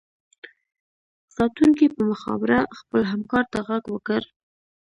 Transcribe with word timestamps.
ساتونکي 1.35 1.85
په 1.95 2.01
مخابره 2.09 2.59
خپل 2.79 3.01
همکار 3.11 3.43
ته 3.51 3.59
غږ 3.67 3.83
وکړو 3.89 4.29